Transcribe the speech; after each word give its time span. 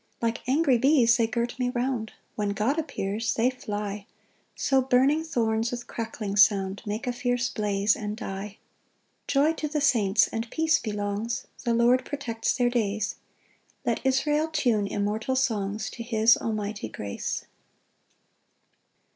5 0.21 0.27
Like 0.27 0.49
angry 0.49 0.79
bees 0.79 1.17
they 1.17 1.27
girt 1.27 1.59
me 1.59 1.69
round; 1.69 2.13
When 2.33 2.53
God 2.53 2.79
appears 2.79 3.35
they 3.35 3.51
fly: 3.51 4.07
So 4.55 4.81
burning 4.81 5.23
thorns, 5.23 5.69
with 5.69 5.85
crackling 5.85 6.37
sound, 6.37 6.81
Make 6.87 7.05
a 7.05 7.13
fierce 7.13 7.49
blaze 7.49 7.95
and 7.95 8.17
die. 8.17 8.57
6 9.27 9.33
Joy 9.33 9.53
to 9.53 9.67
the 9.67 9.79
saints 9.79 10.27
and 10.29 10.49
peace 10.49 10.79
belongs; 10.79 11.45
The 11.65 11.75
Lord 11.75 12.03
protects 12.03 12.57
their 12.57 12.71
days: 12.71 13.17
Let 13.85 14.03
Israel 14.03 14.47
tune 14.51 14.87
immortal 14.87 15.35
songs 15.35 15.87
To 15.91 16.01
his 16.01 16.35
almighty 16.35 16.89
grace. 16.89 17.45